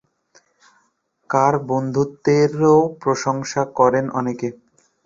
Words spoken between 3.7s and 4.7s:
করেন অনেকে?